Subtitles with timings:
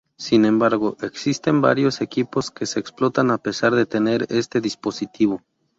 [0.17, 5.43] Sin embargo, existen varios equipos que explotan a pesar de tener este dispositivo.